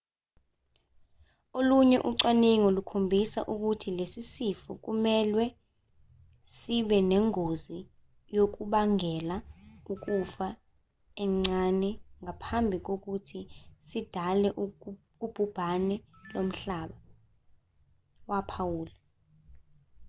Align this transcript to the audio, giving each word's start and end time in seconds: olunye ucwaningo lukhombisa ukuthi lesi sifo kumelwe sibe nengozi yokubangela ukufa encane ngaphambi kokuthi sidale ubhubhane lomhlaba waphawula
olunye 1.57 1.97
ucwaningo 2.09 2.67
lukhombisa 2.75 3.39
ukuthi 3.53 3.89
lesi 3.97 4.21
sifo 4.33 4.71
kumelwe 4.83 5.45
sibe 6.55 6.97
nengozi 7.09 7.79
yokubangela 8.35 9.35
ukufa 9.93 10.47
encane 11.23 11.89
ngaphambi 12.23 12.77
kokuthi 12.87 13.39
sidale 13.89 14.49
ubhubhane 15.23 15.95
lomhlaba 16.33 16.97
waphawula 18.29 18.95